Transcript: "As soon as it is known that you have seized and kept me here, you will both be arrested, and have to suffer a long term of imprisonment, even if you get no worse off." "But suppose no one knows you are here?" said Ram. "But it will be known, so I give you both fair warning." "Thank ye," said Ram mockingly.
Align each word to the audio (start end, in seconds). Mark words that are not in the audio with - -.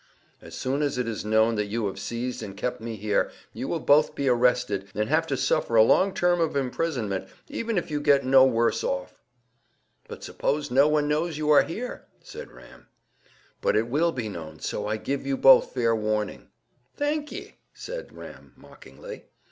"As 0.41 0.55
soon 0.55 0.81
as 0.81 0.97
it 0.97 1.07
is 1.07 1.23
known 1.23 1.53
that 1.57 1.67
you 1.67 1.85
have 1.85 1.99
seized 1.99 2.41
and 2.41 2.57
kept 2.57 2.81
me 2.81 2.95
here, 2.95 3.29
you 3.53 3.67
will 3.67 3.79
both 3.79 4.15
be 4.15 4.27
arrested, 4.27 4.89
and 4.95 5.09
have 5.09 5.27
to 5.27 5.37
suffer 5.37 5.75
a 5.75 5.83
long 5.83 6.11
term 6.11 6.41
of 6.41 6.55
imprisonment, 6.55 7.27
even 7.49 7.77
if 7.77 7.91
you 7.91 8.01
get 8.01 8.25
no 8.25 8.43
worse 8.43 8.83
off." 8.83 9.21
"But 10.07 10.23
suppose 10.23 10.71
no 10.71 10.87
one 10.87 11.07
knows 11.07 11.37
you 11.37 11.51
are 11.51 11.61
here?" 11.61 12.05
said 12.19 12.49
Ram. 12.51 12.87
"But 13.61 13.75
it 13.75 13.89
will 13.89 14.11
be 14.11 14.27
known, 14.27 14.57
so 14.57 14.87
I 14.87 14.97
give 14.97 15.23
you 15.27 15.37
both 15.37 15.71
fair 15.71 15.95
warning." 15.95 16.49
"Thank 16.97 17.31
ye," 17.31 17.57
said 17.71 18.11
Ram 18.11 18.53
mockingly. 18.57 19.25